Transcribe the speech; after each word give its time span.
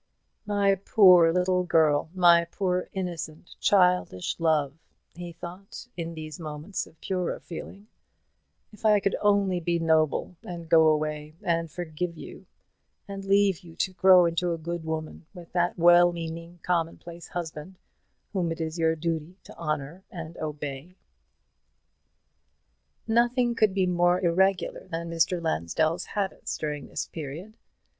"My 0.47 0.73
poor 0.73 1.31
little 1.31 1.61
girl, 1.61 2.09
my 2.15 2.45
poor 2.45 2.89
innocent 2.91 3.55
childish 3.59 4.35
love," 4.39 4.73
he 5.13 5.31
thought, 5.31 5.89
in 5.95 6.15
these 6.15 6.39
moments 6.39 6.87
of 6.87 6.99
purer 7.01 7.39
feeling; 7.39 7.85
"if 8.73 8.83
I 8.83 8.99
could 8.99 9.15
only 9.21 9.59
be 9.59 9.77
noble, 9.77 10.37
and 10.41 10.67
go 10.67 10.87
away, 10.87 11.35
and 11.43 11.69
forgive 11.69 12.17
you, 12.17 12.47
and 13.07 13.23
leave 13.23 13.59
you 13.59 13.75
to 13.75 13.93
grow 13.93 14.25
into 14.25 14.53
a 14.53 14.57
good 14.57 14.83
woman, 14.85 15.27
with 15.35 15.51
that 15.53 15.77
well 15.77 16.11
meaning 16.11 16.57
commonplace 16.63 17.27
husband, 17.27 17.77
whom 18.33 18.51
it 18.51 18.59
is 18.59 18.79
your 18.79 18.95
duty 18.95 19.37
to 19.43 19.55
honour 19.55 20.03
and 20.09 20.35
obey." 20.39 20.95
Nothing 23.07 23.53
could 23.53 23.75
be 23.75 23.85
more 23.85 24.19
irregular 24.19 24.87
than 24.87 25.11
Mr. 25.11 25.39
Lansdell's 25.39 26.05
habits 26.05 26.57
during 26.57 26.87
this 26.87 27.05
period. 27.05 27.55